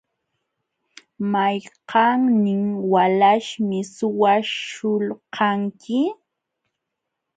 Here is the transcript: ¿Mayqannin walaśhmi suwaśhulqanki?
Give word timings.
¿Mayqannin 1.31 2.63
walaśhmi 2.91 3.79
suwaśhulqanki? 3.95 5.99